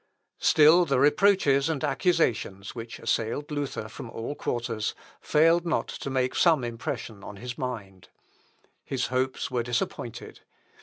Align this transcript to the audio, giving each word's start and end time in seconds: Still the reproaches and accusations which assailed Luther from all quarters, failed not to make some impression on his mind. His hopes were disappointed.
Still 0.39 0.85
the 0.85 0.99
reproaches 0.99 1.69
and 1.69 1.83
accusations 1.83 2.73
which 2.73 2.97
assailed 2.97 3.51
Luther 3.51 3.87
from 3.87 4.09
all 4.09 4.33
quarters, 4.33 4.95
failed 5.19 5.63
not 5.63 5.87
to 5.89 6.09
make 6.09 6.33
some 6.33 6.63
impression 6.63 7.23
on 7.23 7.35
his 7.35 7.55
mind. 7.55 8.09
His 8.83 9.09
hopes 9.13 9.51
were 9.51 9.61
disappointed. 9.61 10.39